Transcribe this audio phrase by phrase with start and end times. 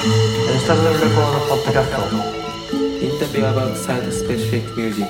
[0.00, 1.96] ベジタブルレコードポッドキャスト
[3.04, 5.08] Interview about site specific music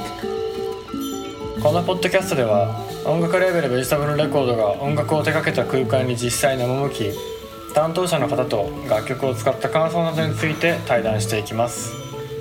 [1.62, 2.75] このポッドキャストでは
[3.05, 7.13] 音楽レーベルベジタブルレコードが音楽を手掛けた空間に実際に赴き
[7.75, 11.93] 担当者の方と楽曲を使った感想などについて対談していきます。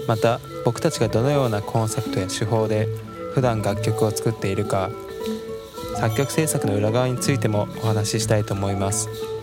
[0.07, 2.87] また僕たちがどのようなコンセプトや手法で
[3.33, 4.89] 普段楽曲を作っているか
[5.97, 9.36] 作曲制作の裏側についてもお話ししたいと思います。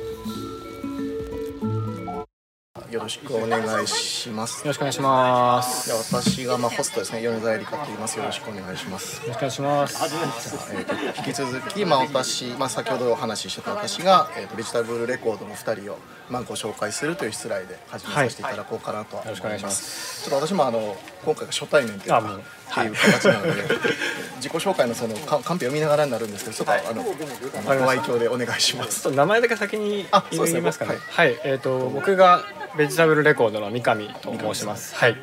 [3.05, 4.61] ろしくお願いします。
[4.61, 8.19] よろしくお願いしますでは私がまあホストですね、米沢エリカと言います。
[8.19, 9.21] よろしくお願いします。
[9.23, 15.99] よろしくお願いしますえーと引き続きまあ私、まあ先ほどお話ししてた私がえーとベジタブルレコードの二人を
[16.31, 19.35] まあご紹介するという失礼で始めさせていただこうかなとは思います。
[19.35, 22.41] よろしくお願いしますちょっと私もあの今回が初対面というか
[22.81, 23.63] っていう形なので、
[24.37, 29.11] 自己紹介のそのカカンペを見ながらになるんですけど、ちょっとあのご愛嬌でお願いします。
[29.11, 32.45] 名前だけ先にあそうですね言いますかねはい、えっ、と僕が
[32.77, 35.17] ベジタブルレコードの三上と申しますはい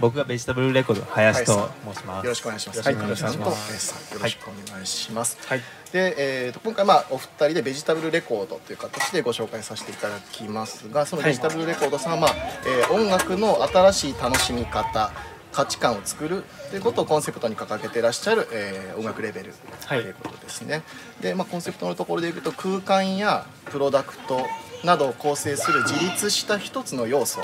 [0.00, 2.24] 僕がベジタブルレコード林と申します。
[2.24, 2.82] よろしくお願いします。
[2.82, 4.14] はいよろしくお願いします。
[4.14, 5.38] よろしくお願いしよろしくお願いします。
[5.46, 5.60] はい
[5.92, 6.14] で、
[6.46, 12.34] えー、と今回まあお二人でベジタブルレコードという形でご紹介させていただきますが、そのベジタブルレコードさんは、まあ
[12.66, 15.12] えー音楽の新しい楽しみ方。
[15.52, 19.52] 価値観を作るということをコンセプトに掲げていらっしゃる、えー音楽レベル。
[19.52, 19.56] と
[19.86, 20.00] はい。
[20.00, 20.82] いうことですね。
[21.20, 24.46] で、まあ、コンセプトのところでいくと空間やプロダクト
[24.84, 27.40] などを構成する自立した一つの要素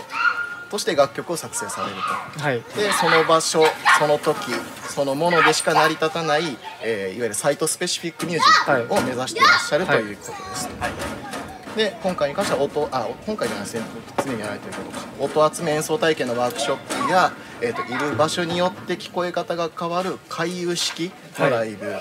[0.70, 1.94] として楽曲を作成される
[2.36, 2.40] と。
[2.40, 2.62] はい。
[2.76, 3.64] でその場所
[3.98, 4.36] その時
[4.88, 10.68] そのものでしか成り立たない、えーいわゆるサイトスペシフィックミュージックを目指していらっしゃるとはいいうことです、
[11.76, 13.84] で今回に関しては音あ今回じゃないですね
[14.24, 15.06] 常にやられていることか。
[15.44, 21.94] 音集め演奏体験のワークショップや、えー、といる場所によって聞こえ方が変わる回遊式のライブ、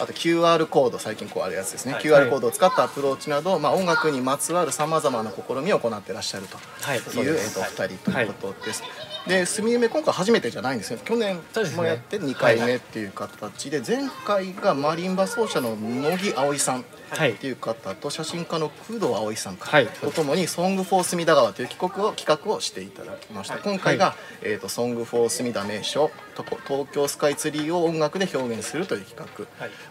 [0.00, 8.82] あと QR コード最近こうあるやつですね、QR コードを使ったアプローチなど、まあ、音楽にまつわるさまざまな試みを行っていらっしゃるとはいそういう、えー、と2人ということです。
[9.26, 10.98] で、すみゆめ今回初めてじゃないんですよ。
[11.04, 11.38] 去年
[11.76, 16.74] もやって2回目っていう形で、前回がマリンバ奏者の乃木葵さん。
[16.76, 16.84] はい
[17.16, 23.58] っていう方と写真家の工藤葵さんとともに「Song for 隅田川」という企画を企画をしていただきました。
[23.58, 29.28] 今回が、えーと「Song for 隅田名所」とこ東京スカイツリーを音楽で表現するという企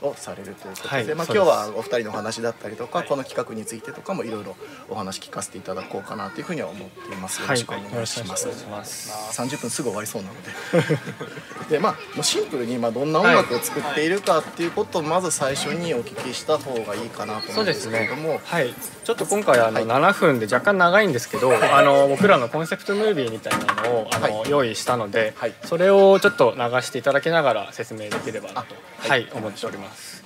[0.02, 1.06] 画をされるということで、はい。
[1.16, 4.56] まあ、今日はお二人のお話だったりとか、この企画についてとかもいろいろ
[4.90, 7.42] お話聞かせていただこうかなというふうには思っています。
[7.42, 8.48] よろしくお願いします。
[8.48, 9.42] よろしくお願いします。
[9.42, 11.68] 30分すぐ終わりそうなので。
[11.70, 18.74] でまあもうシンプルにまあどんな音楽を作っているかっていうことをまず最初にお聞きした方がいいかなと思うんでそうですけれども、はい。
[19.04, 19.86] ちょっと今回あの、はい。
[19.86, 24.50] 7分で若干長いんですけど、あの僕らのコンセプトムービーみたいなのをあの、はい。
[24.50, 25.54] 用意したので、はい。
[25.64, 28.76] それをちょっと流していただきながら説明できればなと
[29.06, 30.24] あはい、思っております。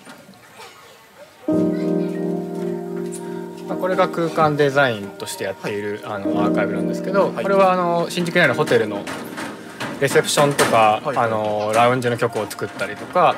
[3.68, 7.44] まあこれが空間デザインとしてやっている、あのアーカイブなんですけど、はい。
[7.44, 9.04] これはあの新宿にあるホテルの
[10.00, 11.18] レセプションとか、はい。
[11.18, 13.36] あのラウンジの曲を作ったりとか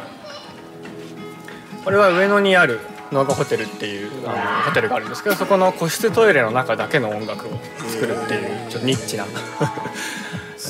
[1.84, 2.80] これは上野にある
[3.14, 4.38] ノーガホテルっていうあの
[4.68, 7.52] ホテルがあるんですけどそこの個室トイレの中だけの音楽を
[7.88, 8.38] 作るってい
[8.68, 9.26] うちょっとニッチな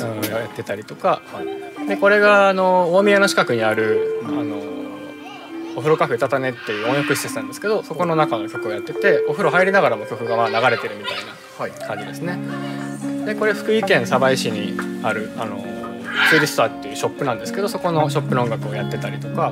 [0.04, 1.22] うんやってたりとか。
[1.88, 4.62] でこれがあの大宮の近くにあるあの
[5.76, 11.14] お風呂カフェタタネっていう温浴施設なんですけどそこの中の曲をやっててお風呂入りながらも曲がまあ流れてるみたい
[11.60, 11.72] はい。
[11.80, 12.38] な感じですね。
[13.26, 15.64] でこれ福井県鯖江市にあるあの
[16.30, 19.52] ツーリストアっていうショップなんですけどそこのショップの音楽をやってたりとか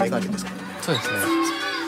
[0.00, 0.62] メガネですからね。
[0.82, 1.16] そうですね。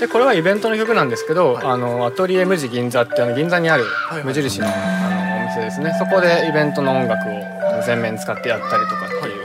[0.00, 1.66] でこれはイベントの曲なんですけど、はい。
[1.66, 5.94] あのアトリエ無地銀座っていうあの銀座にあるはい無印の,、あのお店ですね。
[5.98, 9.44] そこでイベントの音楽を全面使ってやったりとかってい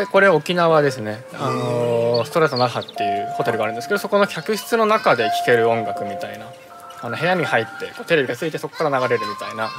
[0.00, 6.46] う、でこれ沖縄ですね、あのストレート那覇っていうホテルがあるんですけどそこの客室の中で聴ける音楽みたいな
[7.02, 9.70] あの部屋に入ってこうテレビがついてそこから流れるみたいな。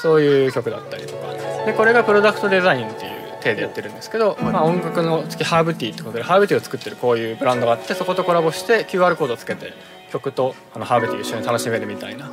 [0.00, 1.32] そういう曲だったりとか。
[1.66, 3.07] でこれがプロダクトデザインっていう
[3.38, 9.72] 体でやってるんですけど、まあ、音楽の月ハーブティーってことでハーブティーを作ってるこういうブランドがあってそことコラボして QR コードをつけて
[10.10, 12.30] 曲とあのハーブティー一緒に楽しめるみたいな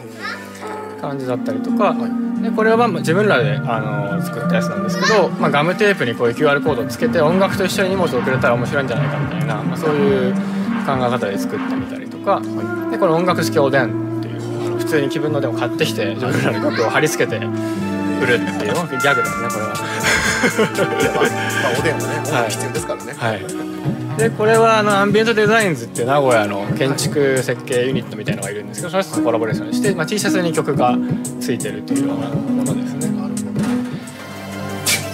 [1.02, 1.94] 感じだったりとか、
[2.42, 12.42] でこれはま自分らであの作ったやつなんですけど、まあ、ガムテープにこういう QR コードをつけて音楽と一緒に荷物を送れたら面白いんじゃないかみたいな、まあ、そういう考え方で作ってみたりとか、
[12.92, 17.46] でこれ音楽式おでんっていう普通に気分のでも買ってきて自分らの曲を貼り付けて
[18.20, 19.74] 売るっていうギャグですねこれは。
[19.74, 21.30] まあ、
[21.64, 23.14] まあ、おでんはね、はい必要ですからね。
[23.14, 30.98] はい、でこれはあのアンビエントデザインズって名古屋の建築設計ユニットみたいなのがいるんですけどその人とコラボレーションして、まあ、T シャツに曲が
[31.40, 33.06] ついてるというようなものですね。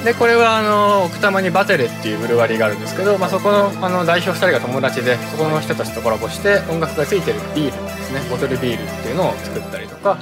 [0.04, 10.18] でこれはあの奥多摩にバテレっていうブルワリーがあるんですけど、まあ、そこのあの代表2人が友達でそこの人たちとコラボして音楽がついてるビールですねボトルビールっていうのを作ったりとか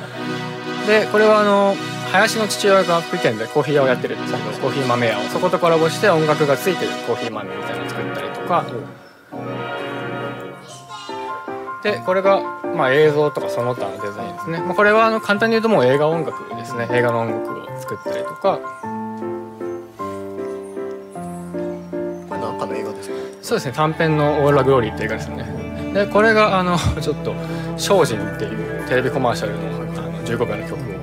[0.85, 1.75] でこれはあの
[2.11, 4.17] 林の父親が福井県でコーヒー屋をやってる。
[4.17, 5.21] んですけどコーヒー豆屋を。
[5.23, 8.65] そことコラボして音楽がついてるコーヒー豆みたいなのを作ったりとか。
[11.83, 12.41] でこれが、
[12.75, 16.89] まあ、映像とかその他のデザインですね、まあ、これはあの簡単に言うともう映画音楽ですね。
[16.91, 18.59] 映画の音楽を作ったりとか。
[22.27, 23.15] これ何かの映画ですか？
[23.41, 23.73] そうですね。
[23.73, 25.45] 短編の「オーラ・グローリー」って映画ですね。
[25.93, 27.33] でこれがあのちょっと
[27.77, 29.59] 「精進」っていうテレビコマーシャルの
[29.97, 30.98] あの15秒の曲を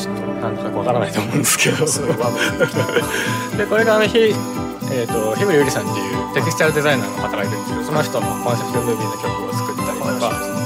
[0.00, 1.84] ちょっとなんとなくわからないと思うんですけど。
[3.56, 3.66] で。
[3.66, 10.60] これがあのひ、えー、と日村ゆりさんっていうテキスチャルデザイナーの方がいるんですけどその人のコンセプトムービーの曲を作ったりとか。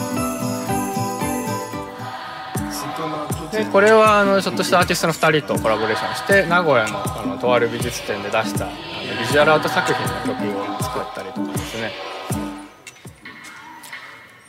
[3.53, 8.75] でこれはあのちょっとしたアーティストの2人とコラボレーションして名古屋のあのとある美術展で出したあの
[9.21, 11.93] ビジュアルアート作品の曲を作ったりとかですね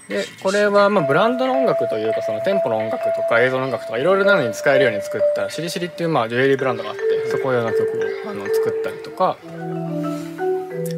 [0.09, 7.81] でこれはまあブランドの音楽というかその店舗の音楽とか映像の音楽とかいろいろなのに使えるように作ったしりしりっていうまあジュエリーブランドがあってそこ用の曲
[8.27, 9.37] をあの作ったりとか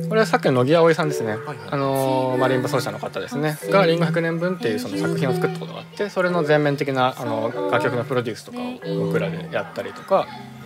[0.10, 1.36] これはさっきの野木葵さんですね、
[1.70, 3.58] あのーマリンバ奏者の方ですね。
[3.70, 10.57] が「リンゴ100年分」っていうその作品を作ったことがあってそれの全面的なあの楽曲のプロデュースとかを僕らでやったりとかで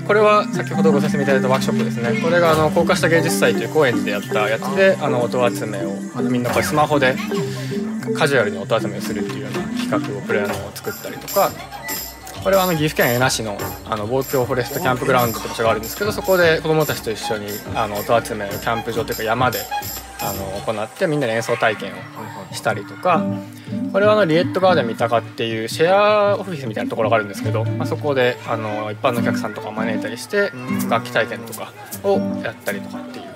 [0.00, 2.20] これは先ほどご説明いただいたワークショップですね。
[2.22, 7.14] これがあの高架下芸術祭という高円寺でやったやつであの音集めをあのみんなこれスマホで
[8.16, 11.50] カジュアルに音集めをするっていうような企画をプレーのを作ったりとか
[12.42, 19.60] これはあの岐阜県恵那市のあの望郷フォレストキャンプグラウンドって場所があるんですけどそこで子どもたちと一緒にあの音集めをキャンプ場というか山で
[20.24, 23.24] あの行ってみんなで演奏体験をしたりとか
[23.92, 30.52] これはあのリエットガーデン三鷹っていうシェアオフィスみたいなところがあるんですけど、まあ、そこであの一般のお客さんとかを招いたりして
[30.88, 31.72] 楽器体験とか
[32.04, 33.32] をやったりとかっていう。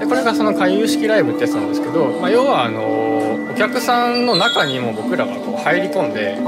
[0.00, 6.38] でこれがその回遊式ライブってやつなんですけど、まあ、要はあのお客さんの中にも僕らがこう入り込んで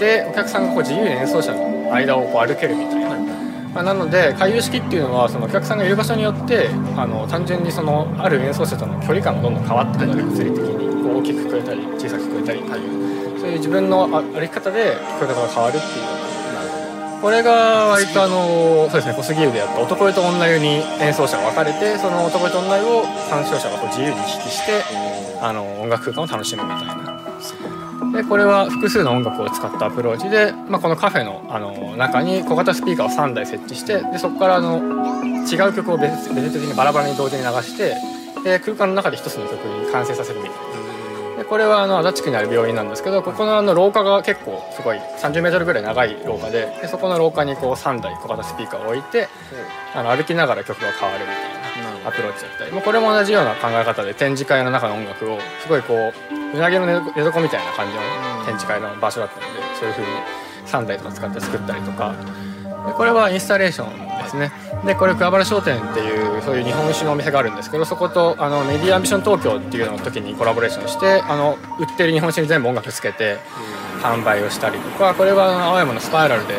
[0.00, 3.01] でお客さんがこう自由に演奏者の間をこう歩けるみたいな、
[3.74, 10.82] まあ、なので回遊式っていうのはそのお客さんがいる場所によってあの単純にそのある演奏者との距離感がどんどん変わってくるので物理的に。
[11.02, 16.04] 大きく聞こえたり小さく聞こえたりっていう、そういう自分の歩き方で聞こえ方が変わるっていう。
[16.04, 16.54] よう
[17.16, 24.82] なこれが割とあのそうですね小杉湯でやった男湯と女湯に演奏者が分かれてその男湯と女湯を鑑賞者がこう自由に行き来して
[25.40, 27.01] あの音楽空間を楽しむみたいな。
[28.10, 34.78] でこれは複数の音楽を使ったアプローチで、まあ、このカフェのあの中に小型スピーカーを3台設置してでそこからあの
[35.44, 37.94] 違う曲を別別々にバラバラに同時に流して
[38.44, 40.92] で空間の中で一つの曲に完成させるみたいな。
[41.38, 49.28] でこれはあの足立区にある病院なんですけどここのあの廊下が結構すごい3 0ルぐらい長い廊下ででそこの廊下にこう3台小型スピーカーを置いて
[49.94, 51.51] あの歩きながら曲が変わるみたいな
[52.04, 58.00] アプローチだったり、まあ、これも同じような考え方で展示会の中の音楽をすごいこううなぎの寝床みたいな感じの
[58.44, 60.10] 展示会の場所だったのでそういう風に
[60.66, 62.14] 3台とか使って作ったりとか。
[62.86, 64.52] でこれはインスタレーションですね。
[64.84, 73.38] でこれ桑原商店っていうそういう日本酒のお店があるんですけどそことあのメディアアンビション東京っていうのの時にコラボレーションしてあの売ってる日本酒に全部音楽つけて
[74.02, 76.54] 販売をしたりとかこれは青山のスパイラルで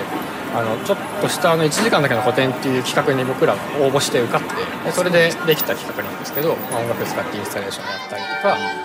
[0.56, 4.48] あのちょっとしたあの1時間だけの個展っていう企画に僕ら応募して受かって
[4.86, 8.84] でそれでできた企画なんですけど、まあ、音楽使ってインスタレーションやったりとか。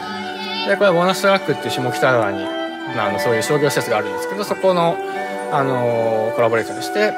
[0.69, 2.44] でこれはボーナストラックっていう下北沢に
[2.95, 4.97] まあのそういう商業施設があるんですけどそこの、
[5.50, 7.12] あのコラボレーションして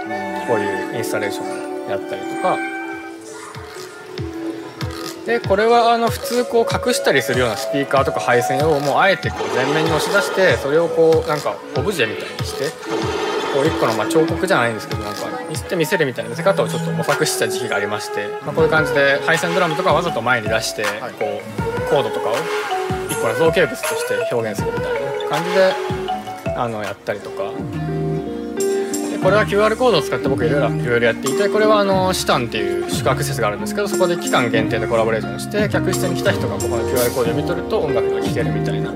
[0.46, 2.56] こういうインスタレーションやったりとか。
[5.26, 12.64] でこれはあの普通こう隠したりするようなスピーカーとか配線をもうあえてこう前面に押し出してそれをこうなんかオブジェみたいにして
[13.52, 22.34] こう一個のまあ彫刻じゃないんですけどなんか見せて見せるみたいな見せ方をちょっと模索した時期がありまして、まあ、こういう感じで配線ドラムとかわざと前に出してこうコードとかを
[23.10, 25.74] 一個の造形物として表現するみたいな感じで
[26.56, 27.50] あのやったりとか。
[29.10, 38.90] でこれは QR コードを使って僕いろいろいろいろやっていてこれはあのシタンっていう宿泊施設があるんですけどそこで期間限定でコラボレーションして客室に来た人がここの QR コードを読み取ると音楽が聴けるみたいな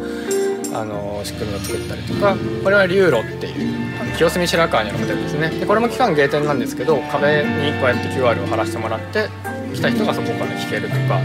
[0.75, 5.51] あの仕組みを作ったりとかこれはリューロっていう清澄白河にあるホテルですね。
[5.51, 9.29] でこれも期間限定なんですけど壁にこうやって QR を貼らせてもらって
[9.75, 11.21] 来た人がそこから聴けるとか。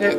[0.00, 0.16] で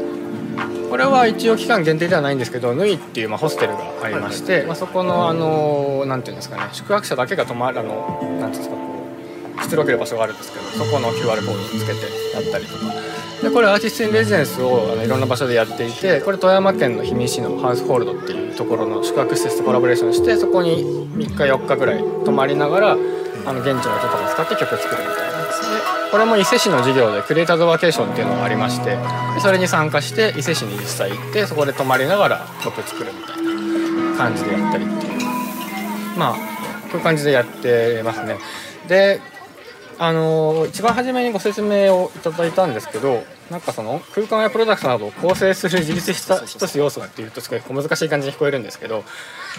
[0.90, 8.95] これは一応期間限定ではないんですけどヌイっていうまあホステルがありまして、まあ、そこのあのなんていうんですかね宿泊者だけが泊まるあのなんていうんですか
[9.58, 13.16] くつろげる場所があるんですけどそこの QR コードをつけてやったりとか。
[13.42, 22.96] でこれアーティスト・イン・レジデンスをあのいろんな場所でやっていてこれ富山県の氷見市のハウスホールドっていうところの宿泊施設とコラボレーションしてそこに3日4日ぐらい泊まりながらあ
[23.54, 25.36] の現地の人とか使って曲作るみたいな。
[25.36, 25.42] で
[26.12, 28.98] これも伊勢市の授業でクリエイターズワーケーションっていうのがありまして
[29.42, 33.44] それに参加して伊勢市に実際行ってそこで泊まりながら曲作るみたい
[34.12, 35.20] な感じでやったりっていう。
[36.18, 36.40] まあこ
[36.94, 38.38] ういう感じでやってますね。
[38.88, 39.20] で
[39.98, 49.04] あの一番初めにご説明をいただいたんですけどなんかその空間やプロダクトなどを構成する自立した一つ要素っていうとすごい難しい感じに聞こえるんですけど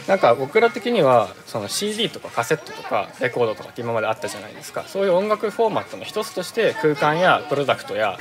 [0.07, 4.85] なんか僕ら的にはその CD とかカセットとかレコードとかって今まであったじゃないですか。
[4.87, 8.19] そういう音楽フォーマットの一つとして空間やプロダクトや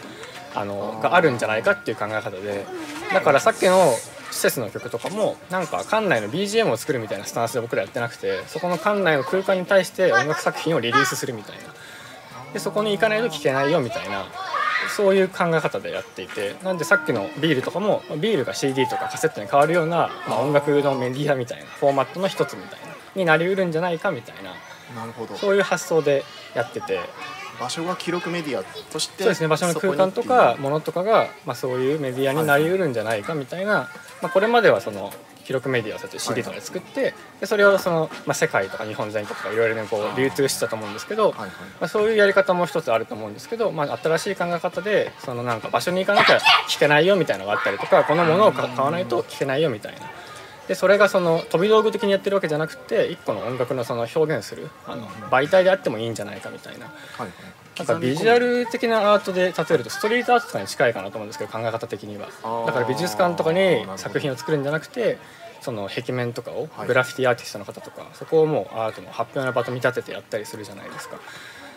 [0.53, 2.65] あのがあるんじゃないかっていう考え方で
[3.13, 3.93] だからさっきの
[4.31, 11.63] 施設の曲とかもなんか館内の BGM を作るみたいなスタンスで僕らやってなくてそこの館内の空間に対して音楽作品をリリースするみたいな
[12.55, 14.23] でそこに行かないと聴けないよみたいな
[14.95, 24.53] そういう考え方でやっていてなんでさっきのビールとかもビールが CD とかカセットに変わるような、まあ、音楽のメディアみたいなフォーマットの一つみたいなになりうるんじゃないかみたいな
[24.95, 25.35] なるほど。
[25.35, 26.23] そういう発想で
[26.55, 27.01] やってて。
[27.59, 33.89] 場所が記録メディアとしてそうですね場所の空間とかものとかが、まあ、そういうメディアになりうるんじゃないかみたいな、
[34.21, 35.13] まあ、これまではその
[35.45, 49.99] 記録メディアをて CD とかで作って、でそれをその、まあ、世界とか日本全国とかいろいろねこう流通してたと思うんですけど、はいはいまあ、そういうやり方も一つあると思うんですけど、まあ、新しい考え方でそのなんか場所に行かなきゃ聞けないよみたいなのがあったりとかこのものを買わないと聞けないよみたいな。
[50.67, 56.87] でそれがその飛び道具的にやってるわけじゃなくて一個の音楽のその表現するあの媒体であってもいいんじゃないかみたいな。
[57.77, 62.29] なんかビジュアル的なアートで例えるとストリートアートとかに近いかなと思うんですけど考え方的には。
[62.65, 65.17] だから美術館とかに作品を作るんじゃなくて
[65.61, 66.87] その壁面とかをはい。
[66.87, 71.17] グラフィティアーティストの方とかそこをもうアートの発表の場と見立ててやったりするじゃないですか。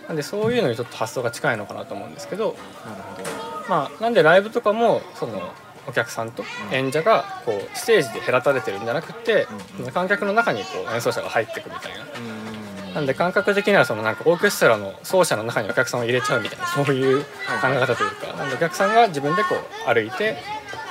[0.06, 3.28] なんでそういうのにちょっと発想が近いのかなと思うんですけどなるほど。
[3.68, 5.52] まあなんでライブとかもその
[5.88, 9.46] お客さんと演者がこうステージで隔たれてるんじゃなくて
[9.80, 12.00] うん観客の中にこう演奏者が入ってくみたいな。
[12.02, 12.58] うん
[12.94, 17.28] なんで感覚的にはそのなんかオーケストラの奏者の中にお客さんを入れちゃうみたいなそういう考
[17.66, 20.38] え方というかなんでお客さんが自分でこう歩いて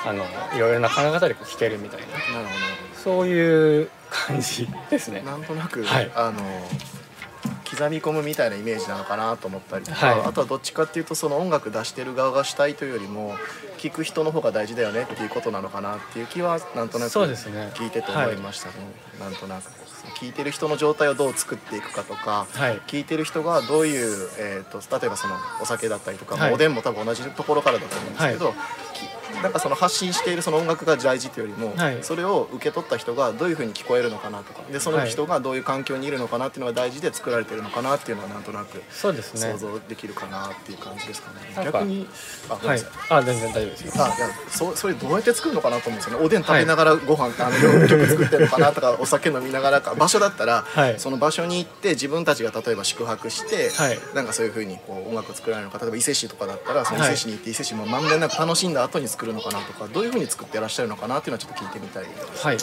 [0.06, 0.24] あの
[0.56, 2.08] いろいろな考え方でこう聴けるみたいな。
[2.08, 2.48] なるほど。
[3.04, 5.22] そういう感じですね。
[5.26, 6.12] なんとなく、はい。
[6.16, 6.40] あの
[7.70, 10.22] 刻み込むみたいなイメージなのかなと思ったりとか、はい。
[10.22, 13.36] あとはどっちかっていうとその音楽出してる側が主体というよりも
[13.78, 17.72] 聴く人の方が大事だよねっていうことなのかなっていう気はなんとなくそうですね。
[17.76, 18.74] 聞いてて思いましたね、
[19.20, 19.64] なんとなく
[20.20, 22.82] 聴いてる人の状態をどう作っていくかとか、はい。
[22.88, 26.42] 聴いてる人がどういう、えー、と例えばそのお酒だったりとか、はい。
[26.44, 28.54] まあおでんも多分同じところからだと思うんですけど、
[28.94, 32.04] きなんかその発信しているその音楽が大事というよりも、はい。
[32.04, 41.54] それを受け取った人がどういうふうに聞こえるのかなとかでその人がどういう環境にいるのかなっていうのが大事で作られてるのかなっていうのはなんとなくそうですね想像できるかなっていう感じですかね。
[41.56, 42.08] か逆に
[42.50, 42.82] あはい。
[43.10, 44.04] あ全然大丈夫ですよ。
[44.04, 46.26] あいやそそれどうやって作るのかなと思うんですよね。
[46.26, 51.00] おでん食べながらご飯、あの曲作ってるのかなとかお酒飲みながらか場所だったら、はい。
[51.00, 54.00] その場所に行って自分たちが例えば宿泊して、はい。
[54.14, 62.46] なんかそういうふうにこう音楽作られるのか例えば伊勢市とかだったらその伊はい勢市に行って伊勢市もまんべんなく楽しんだ後に作るのかなとかどういうふうに作ってらっしゃるのかなっていうのはちょっと聞いてみたいです。
[62.46, 62.58] はい。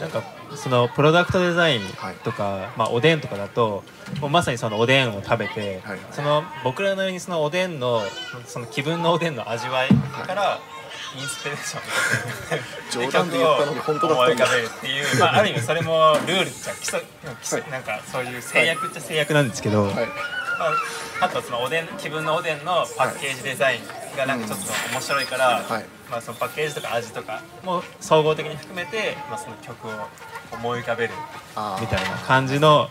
[0.00, 0.22] なんか
[0.54, 1.80] そのプロダクトデザイン
[2.22, 3.82] とか、まあ、おでんとかだと
[4.20, 5.98] もうまさにそのおでんを食べて、はい。
[6.12, 8.02] その僕らなりにそのおでんの
[8.46, 10.60] その気分のおでんの味わいから
[11.18, 14.16] インスピレーション冗談で言ったのに本当だったんだ。
[14.24, 17.00] 思い浮かべるっていう、まあ、ある意味それもルールっちゃ基礎
[17.42, 19.94] 基礎なんかそういう制約っちゃ制約なんですけど、はい。
[19.94, 20.02] ま
[21.20, 29.90] あ、あとそのおでん気分のおでんのパッケージデザインがなんかちょっと面白いから、はいまあ、そのパッケージとか味とかも総合的に含めて、まあ、その曲を
[30.52, 31.12] 思い浮かべる
[31.80, 32.88] みたいな感じの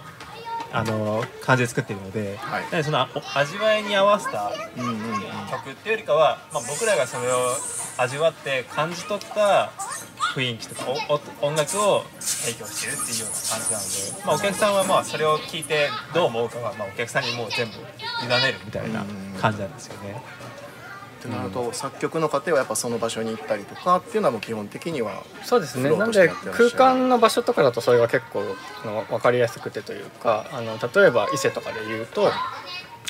[0.72, 2.64] あの感じで作っているので、はい。
[2.64, 4.52] なのでそのお味わいに合わせた
[5.50, 7.38] 曲っていうよりかは、まあ、僕らがそれを
[7.98, 9.72] 味わって感じ取った
[10.36, 10.84] 雰囲気とか
[11.42, 19.06] 音楽を提供してるっていうような感じなので、まあ、お客さんはまあそれを聞いてどう思うかは、まあ、お客さんにもう全部委ねるみたいな
[19.40, 20.22] 感じなんですよね。
[21.18, 25.96] ってなると作曲の方はやっぱその場所に行ったりとかっていうのはもう基本的にはそうですね。
[25.96, 28.44] なんで空間の場所とかだとそれが結構
[28.84, 32.30] あの分かりやすくてというかあの例えば伊勢とかで言うと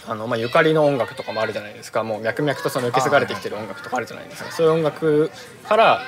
[0.07, 2.03] あの、まあ、ゆかりの音楽とかもあるじゃないですか。
[2.03, 4.51] もう脈々とその受け継がれてきてる音楽とかあるじゃないですか。
[4.51, 5.29] そういう音楽
[5.67, 6.01] から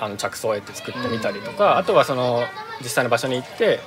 [0.00, 2.42] あの着想を得て作ってみたりとかあとはその
[2.80, 3.80] 実際の場所に行って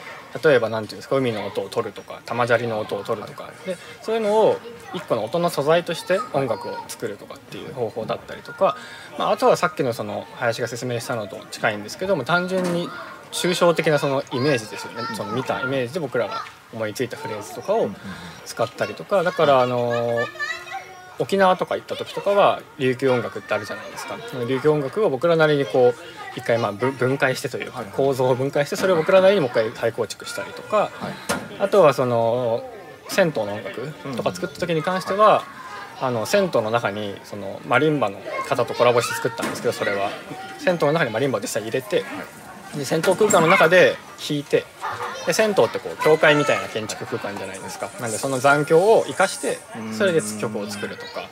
[0.44, 3.52] 例えば何ていうんですか海の音を取るとか玉砂利の音を取るとか。
[3.66, 4.60] でそういうのを
[4.94, 8.78] 一個の音の素材として音楽を作るとかっていう方法だったりとか、
[9.18, 12.90] まあ、あとはさっきのその林が説明したのと近いんですけども単純に
[13.32, 15.04] 抽象的なそのイメージですよね。
[15.16, 16.42] その見たイメージで僕らが
[16.74, 17.90] 思いついたフレーズとかを
[18.46, 20.20] 使ったりとかだからあの
[21.20, 24.18] 沖縄とか行った時とかは琉球音楽ってあるじゃないですか。
[24.30, 25.96] その琉球音楽を僕らなりにこう
[26.38, 27.88] 一回まあぶ分解してというかはい。
[27.88, 30.92] 構造を分解してそれを僕らなりにもう一回再構築したりとかはい。
[31.60, 32.64] あとはその
[33.10, 35.44] 銭湯の音楽とか作った時に関しては、
[36.00, 40.10] あの銭湯の中にそのマリンバの方とコラボして作ったんですけどそれは。
[40.60, 42.04] 銭湯の中にマリンバを実際入れて
[42.76, 43.96] で銭湯空間の中で
[44.28, 44.66] 弾いて
[45.26, 47.90] で銭湯ってこう教会みたいな建築空間じゃないですか。
[48.00, 49.60] なんでその残響を生かして
[49.98, 51.30] それで曲を作るとか。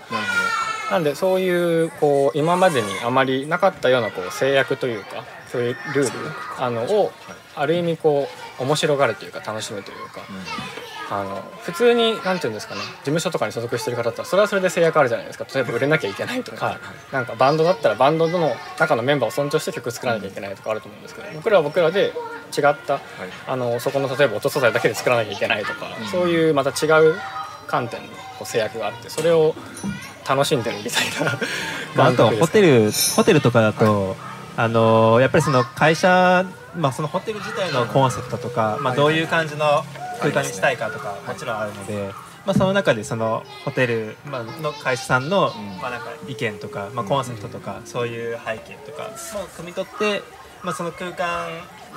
[0.91, 7.11] なんでそういうこう今までにあまりなかったようなこう制約というかそういうルールあのを
[7.55, 8.27] ある意味こ
[8.59, 10.21] う面白がるというか楽しむというか。
[11.11, 15.45] あの普通に何て言うんですかね事務所とかに所属してる方だったらそれはそれで制約あるじゃないですか。
[15.53, 16.79] 例えば売れなきゃいけないとか
[17.11, 22.13] なんかバンドだったらバンドの中のメンバーを尊重して曲作らなきゃいけないとかあると思うんですけど僕らは僕らで
[22.57, 23.01] 違った
[23.47, 27.15] あのそこの例えば音素材だけで作らなきゃいけないとかそういうまた違う
[27.67, 28.01] 観点
[28.39, 29.55] の制約があってそれを
[30.27, 31.37] 楽しんでるみたいな
[31.95, 34.17] まあ、あとホテルルホテルとかだと、
[34.57, 36.45] あのーやっぱりその会社、
[36.75, 39.85] まあ、そのホテル自体のコンセプトとか、まあ、どういう感じの
[40.19, 42.11] 空間にしたいかとかもちろんあるので、
[42.45, 49.09] まあ、その中でそのホテル、まあ、の会社さんの、まあ、なんか意見とか、まあ、コンセプトとか、そういう背景とかも
[49.47, 50.21] 汲み取って、
[50.63, 51.47] まあ、その空間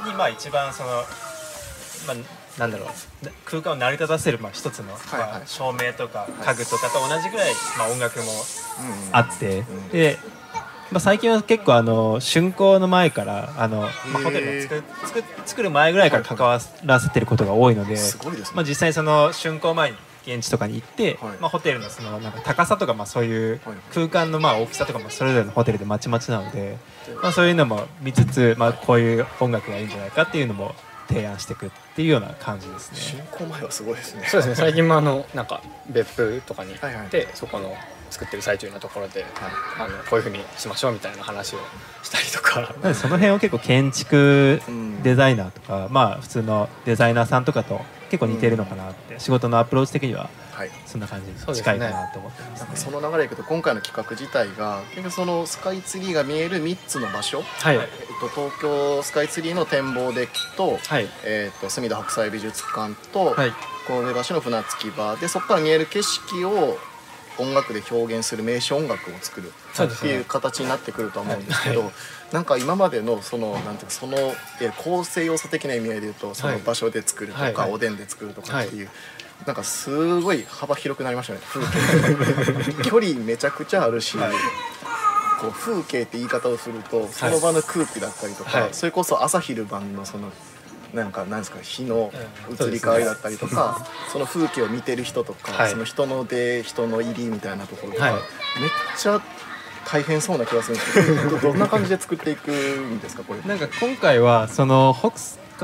[0.06, 4.98] にまあ一番その、まあ、なんだろうな空間を成り立たせるまあ一つの、ま
[5.36, 10.18] あ、照明とか家具とかと同じぐらい、まあ、音楽もうんあって、で、
[10.90, 13.88] まあ、最近は結構あの竣工の前からあの、ま
[14.20, 18.56] あ、ホテルを作る作作る前ぐらいから関わらせてることが多いので、すごいですね。
[18.56, 21.36] まあ、実際その竣工前に現地とかに行って、はい。
[21.40, 23.76] まあ、ホテルのそのなんか高さとかまあそういうはい。
[23.92, 26.78] 空間のまあ大きさとかもそれぞれのホテルでまちまちなので、
[27.22, 30.74] まあ、そういうのも見つつ、まあ、こういう音楽がいいんじゃないかっていうのも
[31.08, 33.28] 提案していくっていうような感じです竣ね。
[33.30, 34.24] 工前はすごいですね。
[34.26, 34.54] そうですね。
[34.54, 37.28] 最近もあのなんか別府とかに行って、はいはい。
[37.34, 37.74] そこの
[38.10, 39.24] 作ってる最中のところで、
[39.78, 41.58] あのこういうふうにしましょうみたいな話を
[42.02, 42.74] したりとか。
[42.94, 45.02] その辺は結構建築うん。
[45.02, 50.70] デザイナーとか、まあ普通のデザイナーさんとかと結構似てるのかなって、仕事のアプローチ的にははい。
[50.86, 52.68] そんな感じに近いかなと思ってますね。
[52.74, 57.76] その流れでいくと今回の企画自体が結局そのスカイツリーが見える3つの場所、はい。
[57.76, 57.82] えっ
[58.20, 61.06] と、東京スカイツリーの展望デッキと,、はい。
[61.24, 63.52] えっと隅田北斎美術館と、はい。
[63.86, 65.14] 神戸橋の船着き場。
[65.14, 66.76] でそこから見える景色を
[67.38, 71.90] 音楽で表現する名詞音楽を作るっていう形になってくるとは思うんですけど、は
[72.32, 74.16] なんか今までのそのなんていうかその
[74.60, 77.72] え構成要素的な意味合いで言うとその場所で作るとか、はいはい。
[77.72, 78.88] おでんで作るとかっていう。
[79.46, 84.18] なんかすごい幅広くなりましたね風景 距離めちゃくちゃあるし、
[85.40, 88.74] こう風景って言い方をするとその場の空気だったりとか、はい。
[88.74, 90.32] それこそ朝昼晩のその
[90.94, 92.10] なんかなんですか日の
[92.48, 92.68] うん。
[92.68, 95.70] 移り変わりだったりとか、その風景を見てる人とか、はい。
[95.70, 98.14] その人の出人の入りみたいなところとか、はい。
[98.14, 98.22] めっ
[98.96, 99.20] ちゃ
[99.86, 103.40] 大変そうな気がするんですけど どんな感じで作っていくんですかこれ？
[103.46, 105.12] なんか今回はその北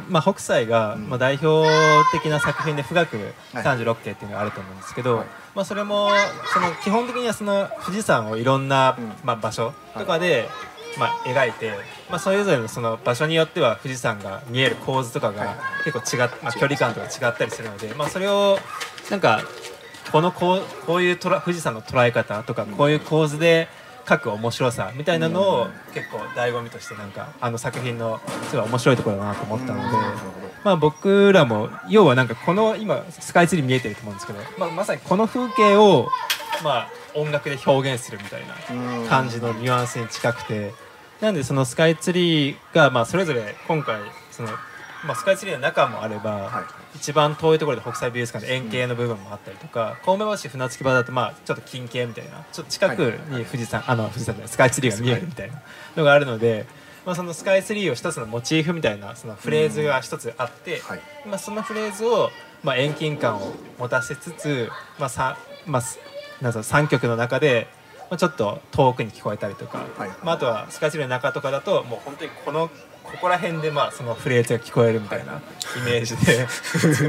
[0.08, 1.08] まあ、北斎がうん。
[1.08, 1.68] まあ代表
[2.12, 3.16] 的な作品で富岳
[3.54, 3.64] はい。
[3.64, 5.26] 36景っていうのがあると思うんですけど、はい。
[5.54, 6.10] まあ、それも
[6.52, 9.12] その基本的にはその富士山をいろんなうん。
[9.22, 10.48] まあ場所とかで
[10.98, 11.72] まあ描いて、
[12.10, 15.36] まあ、それぞれのその場所によっては富士山が見える構図とかはい。
[15.36, 18.58] が結構違っ、まあ、距離感とか違ったりするので、まあ、それを
[19.10, 19.42] なんか
[20.12, 23.68] このこうこういうとら富士山の捉え方とかこういう構図で
[24.06, 30.34] 描く面白さみたいなのを結構醍醐味としてなんかあの作品のすごい面白いところだなと思ったので。
[30.64, 36.08] まあ、僕らも要はなんかこの今スカイツリー見えてると思うんですけど、まあ、まさにこの風景を
[36.62, 40.72] まあ音楽で表現するみたいな感じのニュアンスに近くて
[41.24, 44.50] なんでそのスカイツリーがまあそれぞれ今回その、
[45.06, 46.64] まあ、スカイツリーの中もあれば、はい。
[46.96, 55.62] 一番遠いところで北斎美術館で円形の部分もあったりとか、神戸橋船着き場だとまあちょっと近景みたいなちょっと近くに富士山、あの富士山じゃないスカイツリーが見えるみたいな
[55.96, 56.66] のがあるので、
[57.06, 61.00] まあ、そのスカイツリーを一つのモチーフみたいなそのフレーズが一つあって、はい。
[61.26, 62.30] まあ、そのフレーズを、
[62.62, 65.98] まあ、遠近感を持たせつつ、まあさまあ、す
[66.42, 67.66] なんぞ3曲の中で、
[68.14, 72.70] まあ、ちょっと遠くに聞こえたりとか、はいまあ、あとはスカイツリーの中とかだともう本当にこの
[73.02, 75.38] ここら辺でまあそのフレーズが聞こえるみたいなイ
[75.84, 76.46] メージで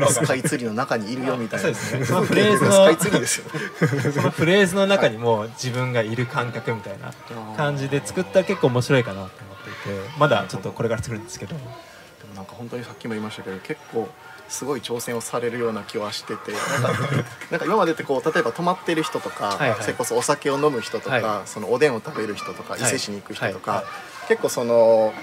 [0.09, 1.63] スカイツリーの中にいるよみたいな。
[1.63, 2.05] そうですね。
[2.05, 2.35] そのフ
[4.45, 7.13] レーズの中にも自分がいる感覚みたいな
[7.55, 11.55] 感じで作ったら結構面白いかなと思っていてまだちょっとこれから作るんですけど
[12.35, 14.07] なんか本当にさっきも言いましたけど結構
[14.47, 16.51] すごい挑戦をされるような気はしてて
[17.49, 19.81] なんか今までってこう例えば泊まってる人とか、はいはい。
[19.81, 22.81] それこそお酒を飲む人とか、はそのおでんを食べる人とか、い。
[22.81, 23.89] 伊勢市に行く人とか、はいは
[24.27, 25.13] 結構その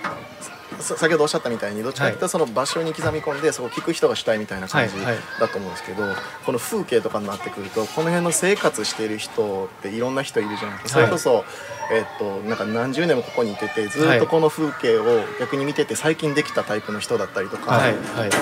[0.41, 4.95] さ先ほどおっしゃったみたいにどっちかというとその場所に刻み込んでそこ聞く人が主体みたいな感じ
[5.41, 6.03] だと思うんですけど、
[6.45, 11.09] この風景とかになってくるとこの辺の生活している人っていろんな人いるじゃないですか、はい。
[11.19, 11.45] それこそ、
[11.93, 17.81] えっとなんか何十年もここにいててずっとこの風景を逆に見てて最近できたタイプの人だったりとか、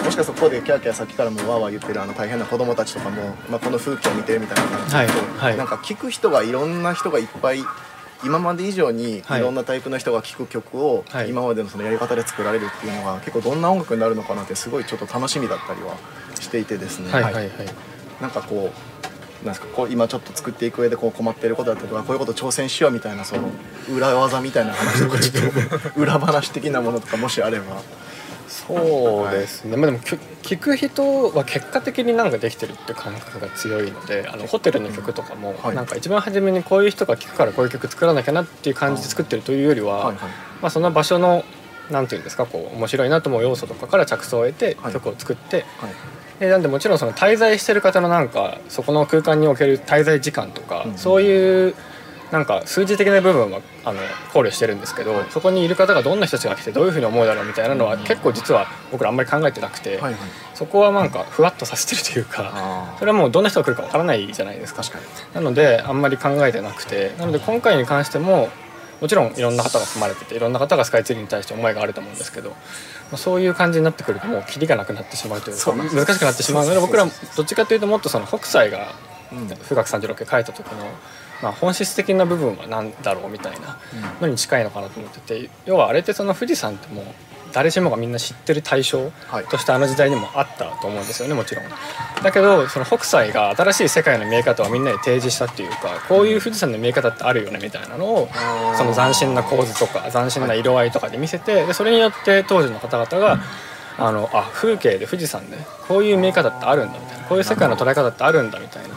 [0.04, 7.62] もしかしたらここでキャーキャーさっきからもわーわー言ってるあの大変な子供たちとかも、まあ、この風景を見てるみたいな感じで、なんか聞く人がいろんな人がいっぱい
[8.24, 9.40] 今まで以上にいはい。
[9.40, 11.30] ろんなタイプの人が聴く曲をはい。
[11.30, 15.96] 今までのそのやり方で作られるっていうのが結構どんな音楽になるのかなってすごいちょっと楽しみだったりは
[16.40, 17.50] していてですね、はいはいはい。
[18.20, 23.48] なんかこうなんですかこう今ちょっと作っていく上でこう困っていることだったりとかこういうこと挑戦しようみたいなその
[23.90, 27.80] 裏技みたいな話とかちょっと裏話的なものとかもしあれば
[28.76, 30.14] そうですね、まあでもき
[30.54, 35.76] 聞く人は結果的になんかできてるって感覚が強いのであのホテルの曲とかもはい。
[35.76, 40.12] なんか一番初めにこういう人が聞くからこういう曲作らなきゃなっていう感じで作ってるというよりは、
[40.60, 41.44] まあ、その場所の
[41.90, 44.92] なんていうんですかこう面白いなと思う要素とかから着想を得てはい。
[44.92, 45.92] 曲を作って、はい。
[46.40, 50.98] でなんでもちろんその滞在してる方のなんかそこの空間における滞在時間とか、うん。
[50.98, 51.74] そういう
[52.30, 54.00] なんか数字的な部分はあの
[54.32, 55.26] 考慮してるんですけど、はい。
[55.30, 60.14] そこにいる方がどんな人たちが来てどういうふうに思うだろうみたいなのは結構実は僕らあんまり考えてなくて、はいはい。
[60.54, 64.82] そこはなんかふわっとさせてるというかあそれはもうどんな人が来るかわからないじゃないですか。
[65.34, 68.48] なのであんまり考えてなくてなので今回に関しても
[69.00, 72.56] もちろんいろんな方が住まれてていろんな方がスカイツリーに対して思いがあると思うんですけど、ま
[73.12, 78.94] あ、そういう感じになってくるともうキリがなくなってしまうというか難しくなってしまうので僕らもどっちかというともっとその北斎が
[79.32, 79.48] うん。
[79.48, 80.84] 富岳三十六景書いた時の、
[81.42, 83.78] まあ、本質的な部分は何だろうみたいな
[84.20, 87.04] のに近いのかなと思ってて要はあれってその富士山ってもう
[87.52, 89.46] 誰しもがみんな知ってる対象はい。
[89.46, 91.64] としてあの時代にもあったと思うんですよねもちろん。
[92.22, 98.28] だけどその北斎が新しい世界の見え方をみんなに提示したっていうかこういう富士山の見え方ってあるよねみたいなのを
[98.76, 103.40] その斬新な構図とか斬新な色合いとかで見せてでそれによって当時の方々が
[103.98, 108.94] あのあ風景で富士山でこういう見え方ってあるんだみたいなこういう世界の捉え方ってあるんだみたいな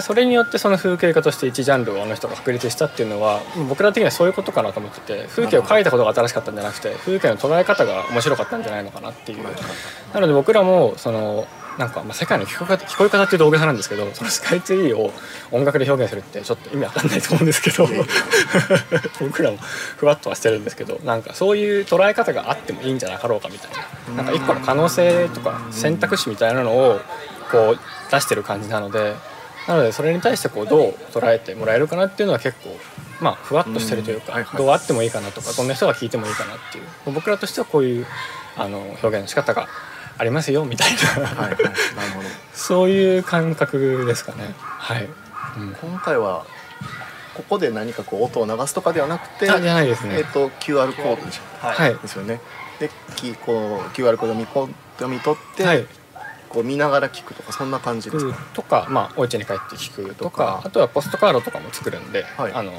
[0.00, 9.44] それによってその風景画として一ジャンルをあの人が確立したっていうのは僕ら的にはそういうことかなと思ってて風景を描いたことが新しかったんじゃなくて風景の捉え方が面白かったんじゃないのかなっていう。
[10.14, 11.46] なので僕らもその
[11.78, 15.12] なんかまあ世界の聞こえ方聞こえ方っていうと大げさなんですけどそのスカイツリーを
[15.50, 17.88] 音楽で表現するってちょっと意味わかんないと思うんですけど
[19.20, 19.58] 僕らも
[19.96, 23.70] ふわっとはしてるんですけどなんかそういう捉え方があってもいいんじゃなかろうかみたい
[24.14, 24.22] な。
[24.22, 27.00] なんか一個の可能性とか選択肢みたいなのを
[27.50, 27.78] こう
[28.10, 29.14] 出してる感じなので
[29.68, 32.76] なのでそれに対してこうどう捉えてもらえるかなっていうのは結構
[33.20, 38.06] まあふわっとしてるというかどうあってもいいかなとかどんな人が聞いてもいいかなっていう僕らとしてはこういう
[38.56, 39.68] あの表現の仕方が
[40.18, 41.50] ありますよみたいな、はいはい。
[41.50, 41.56] なる
[42.14, 42.28] ほど。
[42.52, 44.54] そういう感覚ですかね。
[44.58, 45.08] はい、
[45.56, 46.44] うん、今回は
[47.34, 50.18] ここで何かこう音を流すとかではなくてあじゃないですね。
[50.18, 51.66] えっ、と QR コードでしょ。
[51.66, 51.98] はい、はい。
[51.98, 52.40] ですよね。
[52.78, 55.86] できこう QR コードを読み取って、はい
[56.52, 60.44] こう見ながら聞くとかそんな感じですか、とか、まあ、お家に帰って聞くととか。
[60.44, 62.52] かあとはポストカードとかも作るんで、はい。
[62.52, 62.72] あの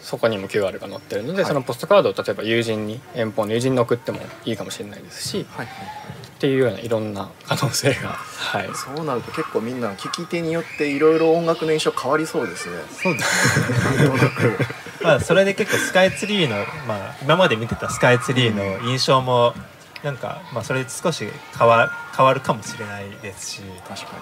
[0.00, 1.44] そこにも QR が載ってるので、はい。
[1.46, 8.70] そのポストカードを例えば友人に遠方の友人に送ってもいいかもしれないですしはいっていうようないろんな可能性が はい。
[8.72, 12.76] そうなると結構みんな聞き手によっていろいろ音楽の印象変わりそうですね。
[12.90, 14.58] そうですねなんとなく。
[15.02, 19.54] まあそれで結構スカイツリーの、まあ、今まで見てたスカイツリーの印象も
[20.02, 21.26] なんか、まあ、それで少し
[21.58, 23.62] 変わ変わるかもしれないですし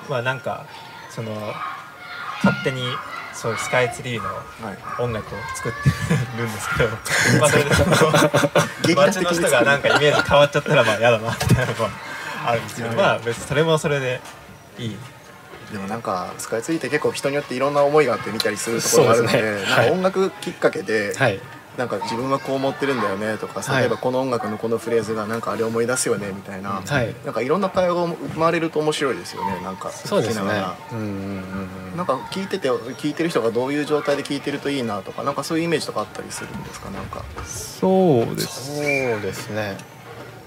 [0.09, 0.67] まあなんか
[1.11, 1.33] その
[2.43, 2.83] 勝手に
[3.35, 4.25] そうスカイツリーの
[4.99, 6.89] 音楽を作ってるんですけど
[7.41, 11.91] まあそれで街の人がなんかイメージ変わっちゃったらまあ嫌だなみたいなのも
[12.47, 14.21] あるんですけどまあ別にそれもそれで
[14.79, 14.97] いい。
[15.73, 19.65] でもなんかスカイツリーって結構人によっていろんな思いがあって見たりするところがあるのでね。
[19.65, 21.41] なんか音楽きっかけで、はい
[21.77, 23.81] なんか自分はこう思ってるんだよねとかはい。
[23.81, 27.15] 例えばこの音楽のこのフレーズがなんかあれ思い出すよねみたいな、はい。
[27.25, 30.41] なんかいろんな会話が生まれると面白いですよねなんかそうですね。
[30.41, 30.77] 聞きながら。
[30.93, 37.25] うんうんうんうんなんか聞いてて聞いてる人がどういう状態で聞いてるといいなとかなんかそういうイメージとかあったりするんですかなんか。
[37.45, 39.79] そうですそうですね。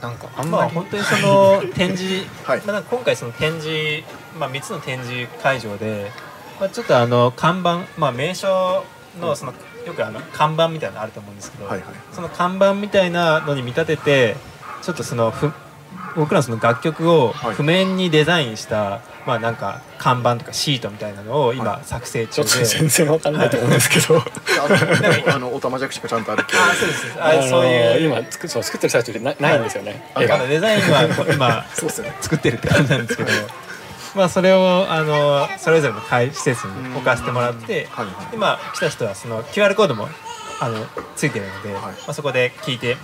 [0.02, 2.62] なんかあんまり、まあ本当にその 展示、はい。
[2.65, 4.04] まあ、なんか今回その展示、
[4.38, 6.12] まあ、3つの展示会場で、
[6.60, 8.86] まあ、ちょっとあの看板、まあ、名所
[9.20, 9.54] のその
[9.89, 11.88] よくあの看板みたいなのあると思うんですけど、はいはい。
[12.13, 14.36] その看板みたいなのに見立てて
[14.82, 15.52] ちょっとそのふ
[16.15, 17.56] 僕らのその楽曲をはい。
[17.56, 24.17] 譜面にデザインした、まあなんか看板とかシートみたいなのをは今作成ちょ中で、っと全然わかんないと思うんですけど。
[24.60, 28.10] あのあのおたまじゃくしかちゃんとあるけどあそうですああそういう。
[28.10, 32.15] の今作そう作ってる最中でなないんですよね、あ絵がのデザインは今 そうですよね。
[32.21, 33.32] 作ってるって感じなんですけど
[34.15, 38.15] まあそれをあのそれぞれの会施設に置かせてもらってはいはい。
[38.34, 40.08] 今来た人はその QR コードも
[40.62, 41.82] あのついてるので、はい。
[41.84, 42.98] まあ、そこで聞いて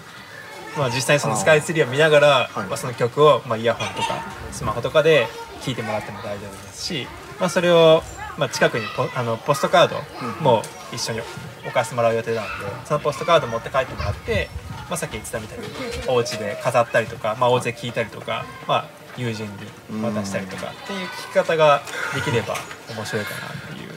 [0.78, 2.68] まあ、実際にそのスカイツリーを見ながらはい。
[2.68, 4.20] まあ、その曲を、まあ、イヤホンとか
[4.52, 5.28] スマホとかで
[5.62, 7.08] 聴いてもらっても大丈夫ですし、
[7.40, 8.04] まあ、それを、
[8.38, 9.96] まあ、近くにポあのポストカード
[10.44, 10.62] も
[10.94, 11.22] 一緒に
[11.64, 12.54] 置かせてもらう予定なので
[12.86, 14.50] そのポストカード持って帰ってもらって、
[14.90, 15.66] まあ、さっき言ってたみたいに
[16.08, 19.44] お家で飾ったりとか、まあ、お家で聴いたりとか、まあ、友人
[19.90, 21.82] に渡したりとかっていう聴き方が
[22.14, 22.56] できれば
[22.96, 23.90] 面白いかなっていう。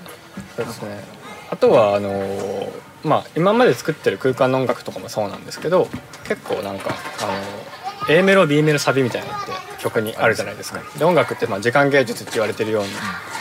[0.56, 1.04] そうですね。
[1.50, 2.70] あとはあのー
[3.04, 5.88] まあ今まで作ってる空間の音楽とかもそうなんですけど
[6.26, 6.90] 結構なんか
[7.22, 9.52] あのー A メロ B メロサビみたいなのって
[9.82, 10.80] 曲にあるじゃないですか。
[10.98, 12.88] で音楽ってまあ時間芸術って言われてるように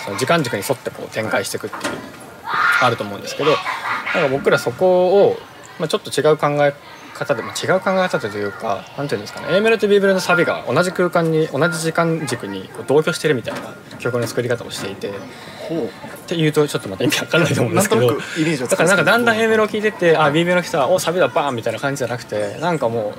[0.05, 1.93] その時間軸に沿ってこう展開していくっていう
[2.81, 5.37] あると思うんですけどなんか僕らそこを、
[5.79, 6.73] まあ、ちょっと違う考え
[7.17, 9.47] 方で、まあ、違う考え方というかなんていうんですかね。
[9.51, 13.61] A メロと B メロのサビが同じ空間に同じ時間軸にこう同居してるみたいな
[13.99, 15.09] 曲の作り方をしていて。
[15.09, 15.11] っ
[16.27, 18.07] て言うとちょっとまた意味わかんないと思うんですけど。
[18.67, 23.13] だからなんかだんだん A メメロ聞いててあ B メロ来たおサビだバーンみたいな感じじゃなくてなんかも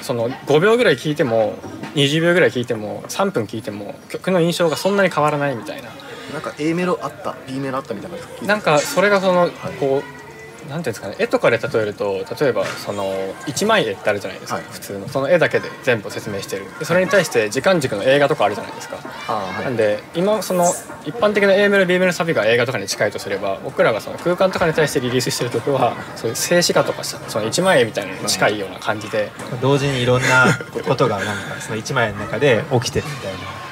[0.00, 1.54] うその5秒ぐらい聞いても
[1.94, 5.88] 20秒ぐらい聞いても3分聞いても曲の印象がそんなに変わらないみたいな。
[6.32, 8.18] なんか A メロあった B メロあったみたいな。
[8.18, 10.23] 感じなんかそれがそのこう
[10.68, 13.12] なんていうんですかね絵とかで例えると例えばその
[13.46, 14.64] 一枚絵ってあるじゃないですか、はい。
[14.70, 15.08] 普通の。
[15.08, 16.66] その絵だけで全部説明してる。
[16.78, 18.96] でそれに対して時間軸の映画とかあるじゃないですか。
[18.96, 19.64] はい。
[19.64, 20.72] なんで今その
[21.04, 30.46] 一般的な A メロ B メロサビが映画とかに近いとすれば僕らがその空間とかに対してリリースしてる曲はそういう静止画とかさその一枚絵みたいなのに近いような感じで同時にいろんな
[30.86, 33.63] ことがなんかその一枚の中で起きてるみたいな。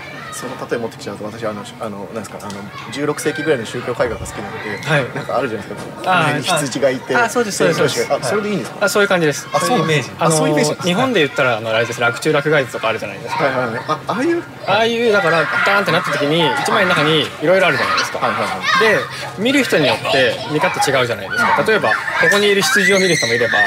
[0.43, 5.15] その例え持ってきちゃうと私あのあのなんですかあの16世紀ぐらいの宗教絵画が好きなので、はい。
[5.15, 8.85] なんかあるじゃないですかあー上に羊がいてあそうですそうです聖教師があそれでいいんですか？
[8.85, 9.49] あそういう感じです。
[9.53, 10.11] あそうイメージ。
[10.19, 13.45] あそういうイメージ日本で言ったらあのあれです落中落外図とかあるじゃないですか。
[13.45, 13.85] はいはいはい。
[13.87, 14.43] あああいう？
[14.67, 19.39] ああいうだからダーンってなった時に一枚の中にいろいろあるじゃないですか、はいはいはい。
[19.39, 21.63] で見る人によって見方違うじゃないですか。
[21.63, 21.95] 例えばこ
[22.33, 23.59] こにいる羊を見る人もいればこ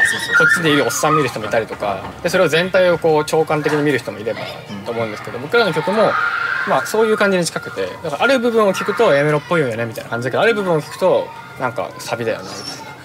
[0.44, 4.42] っちでいるおっさん見る人もいたりとかでそれを全体をこう長官的に見る人もいれば
[4.86, 6.12] と思うんですけど僕らの曲も
[6.68, 11.28] まあそういう感じに近くてだからある部分を聞くと A メロっぽいよねみたいな感じだけどある部分を聞くと
[11.60, 12.96] なんかサビだよねみたいな。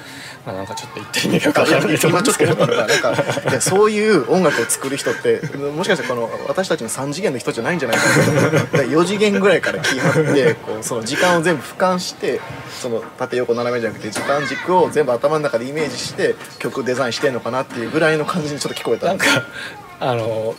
[0.46, 8.04] まあ、なんかちょっと言ってる意味が分からないと思うん今ちょっですけどなんかそういう音楽を作る人ってもしかしてこの私たちの3次元の人じゃないんじゃないか
[8.42, 8.60] な。
[8.66, 12.40] と4次元ぐらいから気張ってこうその時間を全部俯瞰して
[12.80, 19.26] その縦横斜めじゃなくて時間軸を全部頭の中でイメージして曲デザインしてんのかなっていうぐらいの感じにちょっと聞こえたなんか
[20.00, 20.54] あの、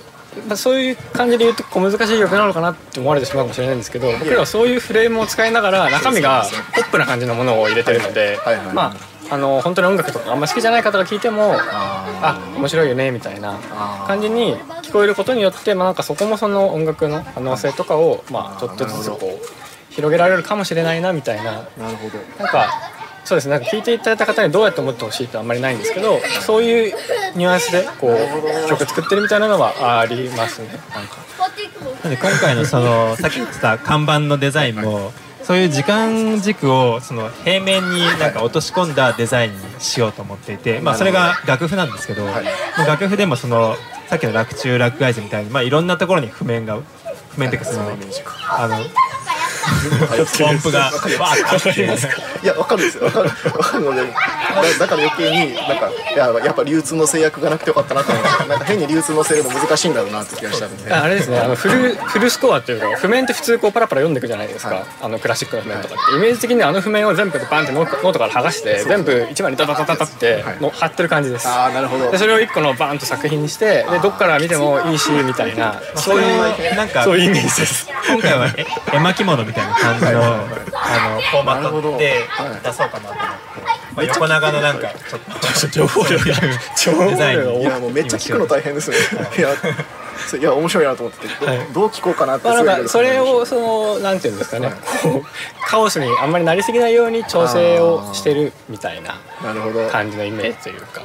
[0.48, 8.76] まあ、そういう感じで言うと小難しい曲なのかなって思われてしまうかもしれないんですけど僕らはそういうフレームを使いながら中身がポップな感じのものを入れてるのではいはいはい。
[8.76, 13.58] まああの本当に音楽とかあんま好きじゃない方が聞いてもああ面白いよねみたいな
[14.06, 21.44] 感じに聞こえることによって、まあ、なんかそこもその音楽の可能性とかを、まあ、ちょっとずつこう広げられるかもしれないなみたいな。
[21.78, 22.18] なるほど。
[22.40, 22.68] なんか
[23.24, 23.52] そうですね。
[23.52, 26.94] なんか聞いていただいた方にどうやって思ってほしいってあんまりないんですけどそういう
[27.36, 30.68] ニュアンスでこう曲作ってるみたいなのはありますね。
[30.68, 31.18] なんか。
[32.04, 35.12] なんで今回のそのさっき言ってた看板のデザインも
[35.44, 42.26] そういう時間軸をその平面になんか落とし込んだデザインにしようと思っていて、まあ、それが楽譜なんですけど、
[42.88, 43.76] 楽譜でもその
[44.08, 46.80] さっきの落中落外図みたいに、まあ、いろんなところに譜面が
[47.30, 47.90] 譜面っていうかその
[48.50, 48.76] あの
[50.48, 52.46] 音符 がわーってあって。
[52.46, 53.06] いやわかるんですよ。
[53.06, 53.30] わかる。
[53.30, 54.02] わかるので。
[54.02, 54.08] だ
[54.80, 60.94] だから余計になんかいややっぱ流通の制約がなくてよかったなと思ってなんか変に流通のせるの難しいんだろうなって気がしたんで。
[60.94, 61.40] ああれですね。
[61.40, 64.84] あのフルフルスコアっていうか譜面って普通こうパラパラ読んでいくじゃないですか、はい。
[65.02, 71.48] あのクラシックの譜面とかってイメージ的にあの譜面を全部バンってノートから剥がして全部一枚にダダダダダっての貼ってる感じです。
[71.48, 72.12] ああなるほど。
[72.12, 77.90] でそれを一個のバーンと作品にしてでどっから見てもいいしみたいなそういうなんかそういうイメージです。
[78.08, 80.38] 今回はえ絵巻物みたいな感じのあ
[81.16, 82.62] のフォーマットではい。
[82.64, 83.22] 出そうかなと思って、
[83.96, 85.22] まあ、横長のなんかちょっ
[85.62, 86.26] と情報量が
[86.82, 87.46] 情報デザイン。
[87.46, 87.64] にい。
[87.64, 88.96] やもうめっちゃ聞くの大変ですね。
[90.40, 91.46] いや面白いなと思ってて。
[91.46, 91.58] ど,、はい。
[91.74, 94.72] どう聞こうかなってそれをそのなんていうんですかね。
[95.04, 95.24] こう
[95.68, 99.90] カオスにあんまりなりすぎないように調整をしてるみたいななるほど。
[99.90, 101.02] 感じのイメージというか。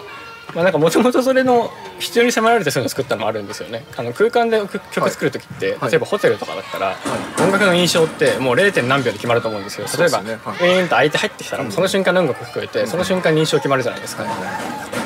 [0.57, 3.85] まあ、なんかもともとそれの必要に迫られてそういうのを作ったのもあるんですよね。
[3.95, 5.91] あの空間で曲曲作る時って、はい。
[5.91, 6.97] 例えばホテルとかだったら、
[7.39, 8.83] 音楽の印象ってもう 0.
[8.87, 9.87] 何秒で決まると思うんですよ。
[9.99, 10.57] 例えば、ねはい。
[10.57, 14.25] ウィーンと相手入ってきたらその瞬間の音楽聞こえて、その瞬間に印象決まるじゃないですか、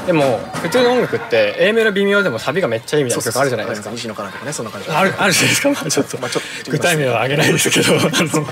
[0.07, 3.91] でも普通の音楽って A メロ微妙でもサビがめっちゃいいみたいな曲あるじゃないですか。
[3.91, 8.47] 西野カナとかねそんな感じあるあるじゃないですか、まあ、ちょっと,、まあちょっと具体名は挙げないですけどあの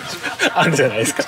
[0.55, 1.23] あるじゃないですか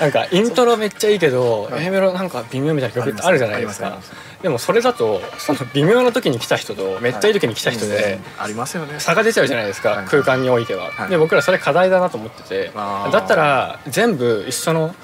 [0.00, 3.98] なんかイントロめっちゃいいけど A メロなんか微妙みたいな曲ってあるじゃないですか。
[4.42, 9.00] でもそれだとその微妙な時に来た人とめっちゃいい時に来た人でありますよね。
[9.00, 10.06] 差が出ちゃうじゃないですか、はい。
[10.06, 11.08] 空間においては、はい。
[11.08, 14.94] で僕らそれ課題だなと思っててだったら全部一緒の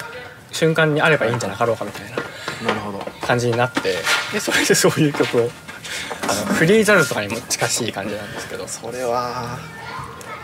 [0.53, 2.17] 瞬間にあればいいんじゃなかろうかみたいな
[3.27, 3.95] 感じになって
[4.33, 5.49] でそれでそういう曲を
[6.55, 8.69] フリーザルとかにも近しい感じなんですけど。
[8.69, 9.59] それは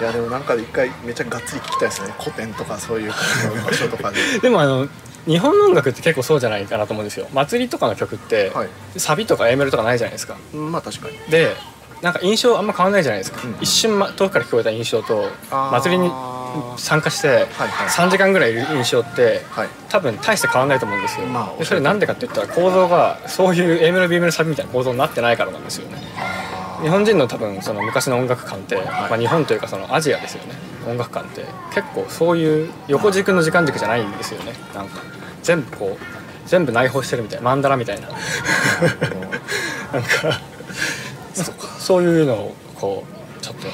[0.01, 2.15] いやでもなんか一回めっちゃがっつり聞きたいですね。
[2.19, 4.19] 古典とかそういう場所とかで。
[4.41, 4.89] でもあの
[5.27, 7.27] 日本の音楽って結構そうじゃないかなと思うんですよ。
[7.33, 8.69] 祭りとかの曲って、はい。
[8.97, 10.37] サビとか A メロとかないじゃないですか。
[10.55, 11.19] うんまあ確かに。
[11.31, 11.57] で
[12.01, 16.13] なんか印象あんま変わんないじゃないですか、うん一瞬、ま、遠くから聞こえた印象と祭りに
[16.77, 17.49] 参加してはいはい。
[17.89, 19.69] 3時間ぐらいいる印象ってはい。
[19.89, 25.99] 多分大して変わんないと思うんですよ、まあでそれなんでかって言ったら構造がそういう A メロ B メロサビみたいな構造になってないからなんですよね
[26.83, 30.55] 日本人の多分その昔の音楽観って、まあ、日本というかそのアジアですよね。
[30.87, 34.53] 音楽観って結構そういう横軸の時間軸じゃないんですよね。
[34.75, 35.01] なんか
[35.43, 38.09] 全部こう全部内包してるみたいなマンダラみたいな。
[38.09, 38.15] な
[40.01, 40.41] んか。
[41.79, 43.67] そういうのをこうちょっと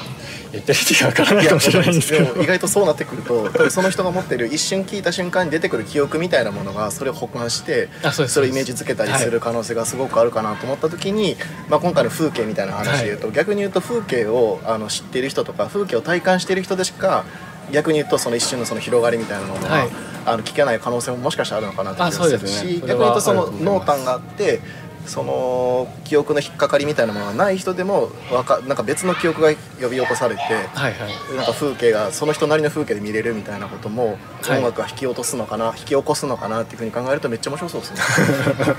[0.55, 2.41] 言ってる意味がわからないかもしれないんですけど。
[2.41, 11.35] 意外とそうなってくると多分その人が持ってる一瞬聞いた瞬間に出てくる記憶みたいなものがそれを補完してあそれをイメージ付けたりする可能性がすごくあるかなと思った時に、
[11.69, 17.25] まあ、今回の風景みたいな話で言うと、逆に言うと風景をあの知っている人とか風景を体感している人でしか
[17.71, 19.89] 逆に言うとその一瞬のその広がりみたいなのは、はい。
[20.25, 24.59] あの聞けない可能性ももしかしたらあるのかなって気があそうするし、ね逆に言うとその濃淡があって
[25.07, 29.49] その記憶の引っかかりみたいなものがない人でもわかなんか別の記憶が
[29.81, 30.41] 呼び起こされて。
[30.41, 30.57] は
[30.89, 31.35] いはい。
[31.35, 34.57] なんか風景がその人なりの風景で見れるみたいなこともはい。
[34.59, 37.99] 音楽が引き落とすのかな、引き起こすのかなっていうふうに考えるとめっちゃ面白そうですね。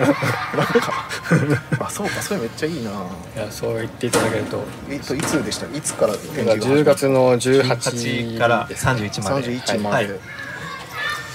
[0.57, 1.09] なんか
[1.81, 2.91] あそうかそれめっちゃいいな。
[2.91, 2.95] い
[3.39, 4.63] やそう言っていただけると。
[4.91, 5.67] えっといつでした？
[5.77, 9.49] いつから展示が10月の18 8から31まで。
[9.49, 10.21] 31まで、はい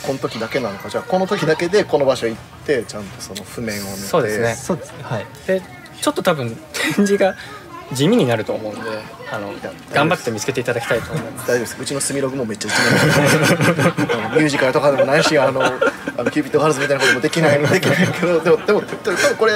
[0.05, 3.97] この時だけなのかじゃあこの時だけでこの場所行ってちゃんとその譜面を見て。
[3.97, 4.55] そうですね。
[4.55, 4.93] そうです。
[5.01, 5.25] はい。
[5.47, 5.61] で
[6.01, 7.35] ちょっと多分展示が
[7.93, 8.81] 地味になると思うんで
[9.31, 9.53] あの
[9.93, 11.47] 頑張って見つけていただきたいと思います。
[11.47, 11.77] 大丈夫です。
[11.81, 12.75] うちのスミログもめっちゃ一
[14.09, 15.69] 面あのミュージカルとかでもないしあのあ
[16.23, 17.79] のキューピッドガールズみたいなこともできないで。
[17.79, 18.07] きない。
[18.13, 19.53] けどでもでも多分これ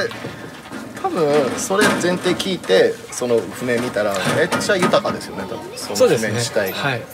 [1.02, 7.06] 多分それ前提聞いてその譜面見たらめっちゃ豊かですよね多分その譜そうですね面自体が、はいや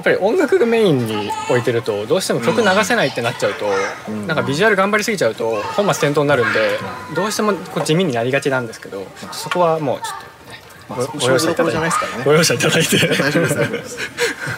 [0.00, 3.66] っぱり音楽がメインに置いてるとどうしても曲流せないってなっちゃうと、
[4.08, 4.26] うん。
[4.26, 6.78] なんかビジュアル頑張りすぎちゃうと本末転倒になるんで
[7.14, 12.96] どうしてもこう地味になりがちなんですけどそこはもうちょっとねまあ、ご勝負どころじゃないですからねご容赦いただいて。
[12.98, 13.98] 大丈夫です大丈夫です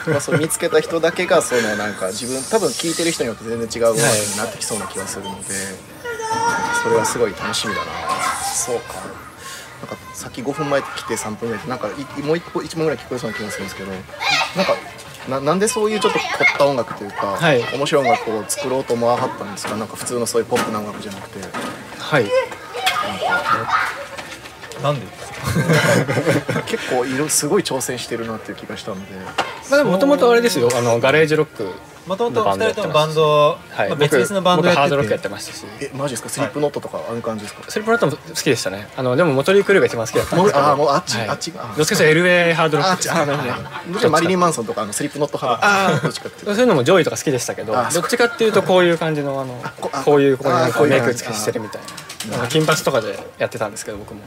[0.09, 5.45] まあそれ見つけた人だけがそのなんか自分多分聴いてる人によって全然違う音楽になってきそうな気がするので、
[6.83, 7.87] それはすごい楽しみだな。
[8.43, 8.95] そうか。
[9.83, 14.77] なんかさっき5分前来て3分ぐらいでなんかいもう一個一問ぐらい聞こえそうな気がするんですけどなんか
[15.29, 17.63] ななんでそういうちょっと凝った音楽というか、はい。
[17.77, 19.77] 面白い音楽を作ろうと思わはったんですか？
[19.77, 21.39] なんか普通のそういうポップな音楽じゃなくて。
[21.99, 22.27] はい。
[24.83, 25.07] なんで
[26.67, 29.03] 結構いろすごい挑戦してるなっていう気がしたので。
[29.71, 30.69] まあでももともとあれですよ。
[30.75, 31.69] あのガレージロック
[32.07, 34.81] もともと2人ともバンド、はい、まあ、別々のバンドやってて。
[34.81, 35.65] ハードロックやってましたし。
[35.81, 36.29] えマジですか？
[36.29, 38.89] スリップノットとかああいう感じですか、スリップノットも好きでしたね。
[38.97, 40.67] あのでもモトリー・クルーが一番好きだったんですけど。
[40.67, 41.29] あーもうあっちはい。
[41.29, 43.13] あっちがどっちかというと LA ハードロッあクです。
[43.13, 43.53] あなるほど。
[43.53, 43.55] ね
[43.89, 46.55] どっちかマリリン・マンソンとかあのスリップノット派だどっちかっていうと。
[46.55, 52.39] そういうのも上位とか好きでしたけどあどっちかっていうとこういう感じのあのこあこういうここにメイク付けしてるみたいな。
[52.39, 54.23] あの金髪とかでやってたんですけど僕も。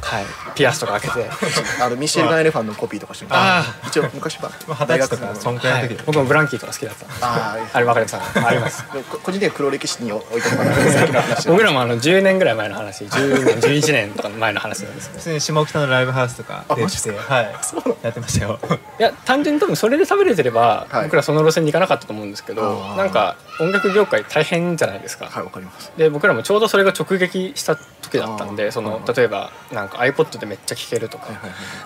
[0.00, 1.30] はいピアスとか開けて。
[1.82, 3.64] あのミシェル・ガン・エレファンのコピーとかしてあ。
[3.86, 4.50] 一応昔は。
[4.66, 8.46] まあ二十歳とかそんくらいの時で、僕もブランキーとか好きだったあーあれわかります。
[8.46, 8.84] あります
[9.22, 13.04] 個人的には黒歴史に置いてもらってさっきの話僕らもあの10年ぐらい前の話。
[13.04, 15.18] 10年11年とか前の話なんですけど。
[15.18, 17.54] 普通に下北のライブハウスとかでしてはい。
[18.02, 18.58] やってましたよ。
[18.98, 21.04] いや単純に多分それで食べれてれば、はい。
[21.04, 25.92] 僕らその路線に行かなかったと思うんですけどなんか音楽業界大変じゃないですか、はいわかります。
[25.96, 27.78] で僕らもちょうどそれが直撃した
[28.08, 31.30] 時だったんでそのはい例えばなんか iPod でめっちゃ聴けるとか,、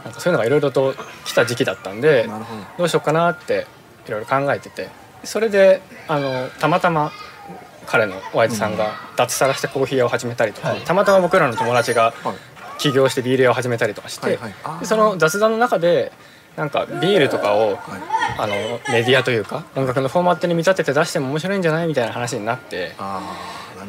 [0.04, 2.32] なんかそういうのがいろいろと来た時期だったんでど。
[2.78, 3.66] どうしようかなって
[4.06, 4.88] いろいろ考えてて
[5.24, 7.12] それであのたまたま
[7.86, 10.80] 彼のおやじさんが脱サラしてコーヒー屋を始めたりとか、はい。
[10.80, 12.36] たまたま僕らの友達がはい。
[12.78, 14.40] 起業してビール屋を始めたりとかして、
[14.82, 16.10] その雑談の中で
[16.56, 17.78] なんかビールとかをはい。
[18.38, 18.54] あの
[18.90, 22.92] メディアというか音楽のフォーマットに見立てて出しても面白いんじゃないみたいな話になって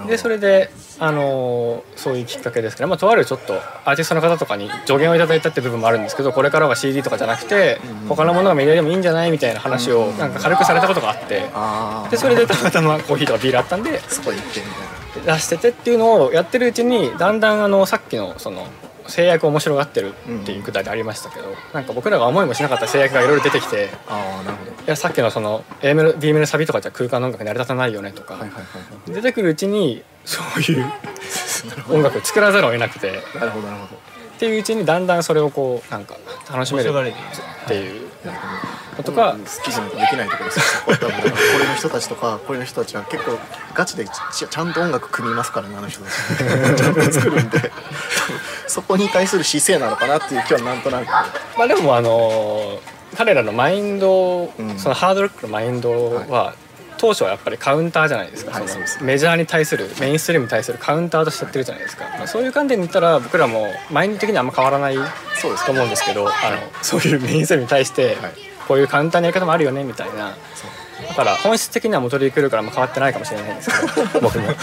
[0.07, 7.79] でそれで、あのーそういうきっかけですけど、まあ、とあるちょっとアーティストの方とかに助言をいただいたって部分もあるんですけどこれからは CD とかじゃなくて
[8.09, 11.43] 他のものがメディアでもいいんじゃないみたいな話をなんか軽くされたことがあって。
[12.09, 14.65] でそれでたまたまコーヒーとかビールあったんでそこ行ってみ
[15.15, 18.67] たいな出しててっていうのをやってるうちにだんだんあのさっきのその
[19.07, 24.71] 制約を面白がってるっていうくだりありましたけど、なんか僕らが思いもしなかった制約がいろいろ出てきてああなるほど。
[24.71, 29.11] いやさっきのその A メロ B メロサビとかじゃ空間の音楽成り立たないよねとか、はいはいはいはい。
[29.13, 30.85] 出てくるうちにそういう
[31.89, 33.21] 音楽を作らざるを得なくて。
[33.35, 33.95] なるほどなるほど。
[33.95, 36.15] っていううちにだんだんそれをこうなんか
[36.51, 38.09] 楽しめるっていう。
[39.03, 43.39] とか、好きじゃないとできないところですこれの人たちとかこれの人たちは結構
[43.73, 46.75] ガチでちちゃんと音楽組みますからねあの人たち。
[46.75, 47.71] ちゃんと作るんで。
[48.67, 51.07] そこに対する姿勢なのかなっていう気はなんとなく。
[51.57, 52.79] まあでもあの
[53.15, 54.79] 彼らのマインド、うん。
[54.79, 56.55] そのハードロックのマインドは、
[57.03, 59.03] 当初はやっぱりカウンターじゃないですか、はいそうです。
[59.03, 64.95] メジャーに対するメインストリームに対するカウンターとしてやってるじゃないですか、まあ、そういう観点で言ったら僕らもマインド的にはあんま変わらない
[65.35, 65.65] そうです。
[65.65, 66.33] と思うんですけどあの
[66.81, 68.31] そういうメインストリームに対してはい。
[68.69, 70.37] こういうカウンターのやり方もあるよねみたいな。
[71.09, 74.47] だから本質的には元リークルーからも変わってないかもしれないんですけど 僕も。
[74.47, 74.53] で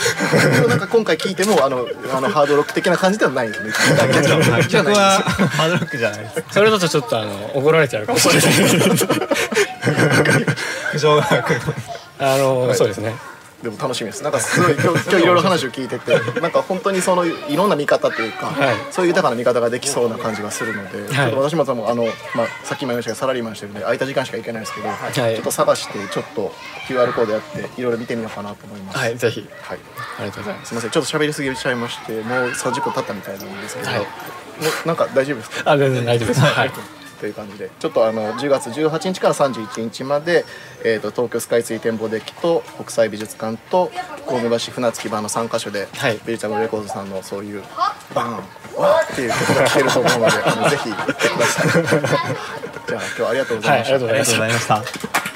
[0.63, 3.71] もなんか今回聞いてもあのあのハードロック的な感じではないんですね。
[3.71, 3.77] は
[5.21, 6.43] ハードロックじゃないです。
[6.53, 8.43] それだとちょっとあの怒られちゃうかもしれない。
[10.93, 11.61] 苦情が来る
[12.21, 13.15] あの、そうですね。
[13.63, 14.23] でも楽しみです。
[14.23, 18.77] なんかすごい今日今日いろいろ話を聞いててなんか本当にそのいろんな見方というか、はい。
[18.91, 21.15] そういう豊かな見方ができそうな感じがするので、い。
[21.15, 22.05] ちょっと私もあの、
[22.35, 25.13] まあ、さっきも言いましたがサラリーマンしてるんで空いた時間しか行けないですけど、い。
[25.13, 26.53] ちょっと探してちょっと
[26.89, 28.99] QR コードやっていろいろ見てみようかなと思います。
[28.99, 29.47] はいぜひ。
[29.61, 29.79] はい。
[30.19, 30.69] ありがとうございます。
[30.69, 30.91] すみません。
[30.91, 33.99] ちょっと喋りすぎちゃいましてもう30分経ったみたいなんですけど、はい。
[34.01, 34.07] も
[34.85, 35.71] うなんか大丈夫ですか？
[35.73, 36.41] あ全然大丈夫です。
[36.41, 36.71] はい
[37.21, 40.45] という感じでちょっとあの10月18日から31日まで、
[40.85, 43.93] えー、と東京スカイツリー展望デッキと国際美術館と
[44.27, 46.19] 神戸橋船着き場の3カ所で、はい。
[46.25, 47.63] ベリタブルレコードさんのそういう
[48.15, 48.33] バーン
[48.81, 51.83] わーっていう曲が聴けると思うのであのぜひ行ってください。
[52.89, 55.30] じゃあ今日はありがとうございました、はいありがとうございました